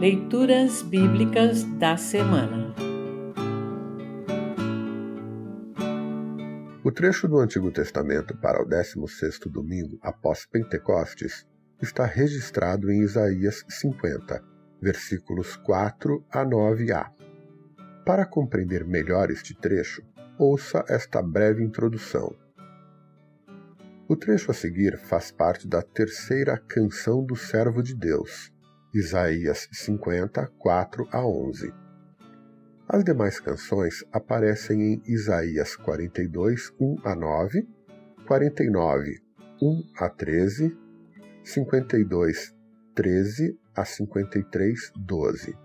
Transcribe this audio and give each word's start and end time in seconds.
Leituras 0.00 0.82
Bíblicas 0.82 1.62
da 1.78 1.96
Semana 1.96 2.74
O 6.82 6.90
trecho 6.90 7.28
do 7.28 7.38
Antigo 7.38 7.70
Testamento 7.70 8.36
para 8.36 8.60
o 8.60 8.66
16º 8.66 9.48
domingo 9.48 9.96
após 10.02 10.46
Pentecostes 10.46 11.46
está 11.80 12.04
registrado 12.04 12.90
em 12.90 13.02
Isaías 13.02 13.64
50, 13.68 14.42
versículos 14.82 15.56
4 15.56 16.26
a 16.28 16.44
9a. 16.44 17.10
Para 18.04 18.26
compreender 18.26 18.84
melhor 18.84 19.30
este 19.30 19.54
trecho, 19.54 20.02
ouça 20.36 20.84
esta 20.88 21.22
breve 21.22 21.62
introdução. 21.62 22.34
O 24.08 24.16
trecho 24.16 24.50
a 24.50 24.54
seguir 24.54 24.98
faz 24.98 25.30
parte 25.30 25.68
da 25.68 25.80
terceira 25.80 26.58
canção 26.58 27.24
do 27.24 27.36
servo 27.36 27.82
de 27.82 27.94
Deus, 27.94 28.53
Isaías 28.94 29.68
50, 29.72 30.52
4 30.56 31.08
a 31.10 31.26
11. 31.26 31.74
As 32.88 33.02
demais 33.02 33.40
canções 33.40 34.04
aparecem 34.12 34.80
em 34.80 35.02
Isaías 35.04 35.74
42, 35.74 36.72
1 36.78 36.98
a 37.02 37.16
9, 37.16 37.66
49, 38.24 39.20
1 39.60 39.82
a 39.98 40.08
13, 40.08 40.78
52, 41.42 42.54
13 42.94 43.58
a 43.74 43.84
53, 43.84 44.92
12. 44.96 45.58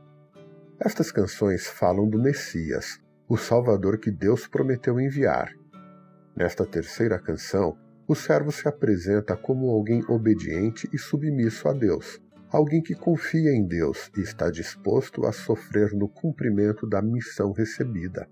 Estas 0.79 1.11
canções 1.11 1.67
falam 1.67 2.09
do 2.09 2.17
Messias, 2.17 2.99
o 3.27 3.37
Salvador 3.37 3.99
que 3.99 4.09
Deus 4.09 4.47
prometeu 4.47 4.99
enviar. 4.99 5.53
Nesta 6.35 6.65
terceira 6.65 7.19
canção, 7.19 7.77
o 8.07 8.15
servo 8.15 8.51
se 8.51 8.67
apresenta 8.67 9.37
como 9.37 9.69
alguém 9.69 10.03
obediente 10.09 10.89
e 10.91 10.97
submisso 10.97 11.67
a 11.67 11.73
Deus, 11.73 12.19
alguém 12.51 12.81
que 12.81 12.95
confia 12.95 13.51
em 13.51 13.65
Deus 13.65 14.11
e 14.17 14.21
está 14.21 14.49
disposto 14.49 15.25
a 15.25 15.31
sofrer 15.31 15.93
no 15.93 16.09
cumprimento 16.09 16.87
da 16.87 17.01
missão 17.01 17.51
recebida. 17.51 18.27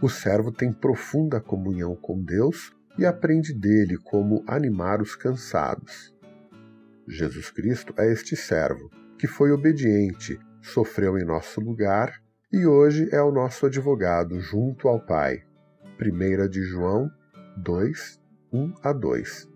O 0.00 0.08
servo 0.08 0.52
tem 0.52 0.72
profunda 0.72 1.40
comunhão 1.40 1.94
com 1.96 2.22
Deus 2.22 2.72
e 2.96 3.04
aprende 3.04 3.52
dele 3.52 3.96
como 3.98 4.44
animar 4.46 5.02
os 5.02 5.14
cansados. 5.14 6.14
Jesus 7.06 7.50
Cristo 7.50 7.94
é 7.96 8.10
este 8.10 8.36
servo, 8.36 8.90
que 9.18 9.26
foi 9.26 9.50
obediente, 9.50 10.38
sofreu 10.62 11.18
em 11.18 11.24
nosso 11.24 11.60
lugar 11.60 12.22
e 12.52 12.66
hoje 12.66 13.08
é 13.12 13.20
o 13.20 13.32
nosso 13.32 13.66
advogado 13.66 14.40
junto 14.40 14.88
ao 14.88 15.00
Pai. 15.00 15.42
1 16.00 16.48
de 16.48 16.62
João 16.62 17.10
2, 17.56 18.20
1 18.52 18.74
a 18.82 18.92
2. 18.92 19.48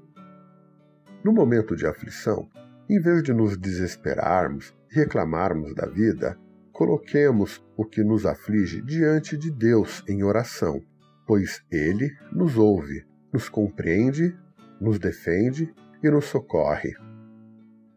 No 1.24 1.32
momento 1.32 1.76
de 1.76 1.86
aflição, 1.86 2.48
em 2.92 3.00
vez 3.00 3.22
de 3.22 3.32
nos 3.32 3.56
desesperarmos 3.56 4.76
e 4.90 4.96
reclamarmos 4.96 5.74
da 5.74 5.86
vida, 5.86 6.38
coloquemos 6.70 7.64
o 7.74 7.86
que 7.86 8.04
nos 8.04 8.26
aflige 8.26 8.82
diante 8.82 9.34
de 9.34 9.50
Deus 9.50 10.04
em 10.06 10.22
oração, 10.22 10.78
pois 11.26 11.62
Ele 11.72 12.10
nos 12.30 12.58
ouve, 12.58 13.06
nos 13.32 13.48
compreende, 13.48 14.36
nos 14.78 14.98
defende 14.98 15.74
e 16.02 16.10
nos 16.10 16.26
socorre. 16.26 16.92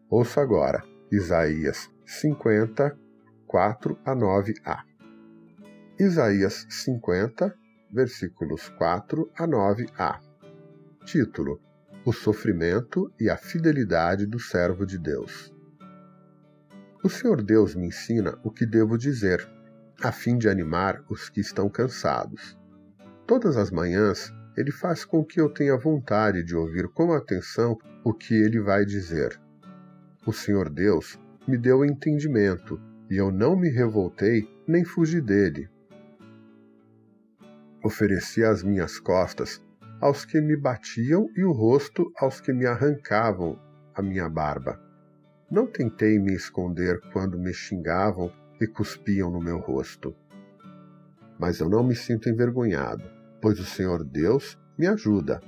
Ouça 0.08 0.40
agora 0.40 0.82
Isaías 1.12 1.90
50, 2.06 2.98
4 3.46 3.98
a 4.02 4.16
9a. 4.16 4.78
Isaías 6.00 6.66
50, 6.70 7.54
versículos 7.92 8.70
4 8.70 9.30
a 9.36 9.46
9a. 9.46 10.20
Título: 11.04 11.65
o 12.06 12.12
sofrimento 12.12 13.12
e 13.18 13.28
a 13.28 13.36
fidelidade 13.36 14.26
do 14.26 14.38
servo 14.38 14.86
de 14.86 14.96
Deus. 14.96 15.52
O 17.02 17.08
Senhor 17.08 17.42
Deus 17.42 17.74
me 17.74 17.88
ensina 17.88 18.38
o 18.44 18.50
que 18.52 18.64
devo 18.64 18.96
dizer, 18.96 19.44
a 20.00 20.12
fim 20.12 20.38
de 20.38 20.48
animar 20.48 21.02
os 21.10 21.28
que 21.28 21.40
estão 21.40 21.68
cansados. 21.68 22.56
Todas 23.26 23.56
as 23.56 23.72
manhãs, 23.72 24.32
ele 24.56 24.70
faz 24.70 25.04
com 25.04 25.24
que 25.24 25.40
eu 25.40 25.48
tenha 25.48 25.76
vontade 25.76 26.44
de 26.44 26.54
ouvir 26.54 26.86
com 26.86 27.12
atenção 27.12 27.76
o 28.04 28.14
que 28.14 28.34
ele 28.34 28.60
vai 28.60 28.84
dizer. 28.84 29.40
O 30.24 30.32
Senhor 30.32 30.70
Deus 30.70 31.18
me 31.44 31.58
deu 31.58 31.84
entendimento, 31.84 32.80
e 33.10 33.16
eu 33.16 33.32
não 33.32 33.56
me 33.56 33.68
revoltei 33.68 34.48
nem 34.64 34.84
fugi 34.84 35.20
dele. 35.20 35.68
Ofereci 37.82 38.44
as 38.44 38.62
minhas 38.62 39.00
costas 39.00 39.60
aos 40.00 40.24
que 40.24 40.40
me 40.40 40.56
batiam 40.56 41.28
e 41.34 41.42
o 41.42 41.52
rosto 41.52 42.12
aos 42.18 42.40
que 42.40 42.52
me 42.52 42.66
arrancavam 42.66 43.58
a 43.94 44.02
minha 44.02 44.28
barba. 44.28 44.80
Não 45.50 45.66
tentei 45.66 46.18
me 46.18 46.34
esconder 46.34 47.00
quando 47.12 47.38
me 47.38 47.52
xingavam 47.52 48.30
e 48.60 48.66
cuspiam 48.66 49.30
no 49.30 49.40
meu 49.40 49.58
rosto. 49.58 50.14
Mas 51.38 51.60
eu 51.60 51.68
não 51.68 51.82
me 51.82 51.94
sinto 51.94 52.28
envergonhado, 52.28 53.04
pois 53.40 53.58
o 53.58 53.64
Senhor 53.64 54.04
Deus 54.04 54.58
me 54.78 54.86
ajuda. 54.86 55.40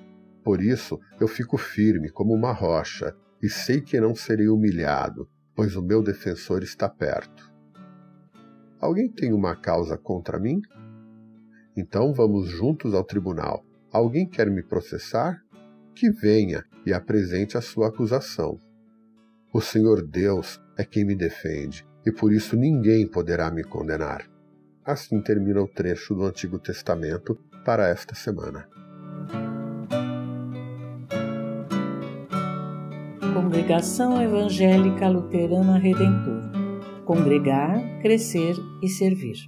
Por 0.42 0.62
isso 0.62 0.98
eu 1.20 1.28
fico 1.28 1.58
firme 1.58 2.08
como 2.10 2.32
uma 2.32 2.52
rocha 2.52 3.14
e 3.42 3.48
sei 3.50 3.80
que 3.80 4.00
não 4.00 4.14
serei 4.14 4.48
humilhado, 4.48 5.28
pois 5.54 5.76
o 5.76 5.82
meu 5.82 6.02
defensor 6.02 6.62
está 6.62 6.88
perto. 6.88 7.52
Alguém 8.80 9.10
tem 9.10 9.32
uma 9.32 9.56
causa 9.56 9.98
contra 9.98 10.38
mim? 10.38 10.62
Então 11.76 12.14
vamos 12.14 12.48
juntos 12.48 12.94
ao 12.94 13.04
tribunal 13.04 13.67
Alguém 13.92 14.26
quer 14.26 14.50
me 14.50 14.62
processar? 14.62 15.42
Que 15.94 16.10
venha 16.10 16.64
e 16.86 16.92
apresente 16.92 17.56
a 17.56 17.60
sua 17.60 17.88
acusação. 17.88 18.58
O 19.52 19.60
Senhor 19.60 20.02
Deus 20.02 20.60
é 20.76 20.84
quem 20.84 21.04
me 21.04 21.14
defende, 21.14 21.86
e 22.06 22.12
por 22.12 22.32
isso 22.32 22.56
ninguém 22.56 23.06
poderá 23.06 23.50
me 23.50 23.64
condenar. 23.64 24.28
Assim 24.84 25.20
termina 25.20 25.62
o 25.62 25.68
trecho 25.68 26.14
do 26.14 26.24
Antigo 26.24 26.58
Testamento 26.58 27.38
para 27.64 27.88
esta 27.88 28.14
semana. 28.14 28.68
Congregação 33.34 34.20
Evangélica 34.20 35.08
Luterana 35.08 35.78
Redentor 35.78 36.58
Congregar, 37.08 38.02
Crescer 38.02 38.54
e 38.82 38.88
Servir. 38.88 39.46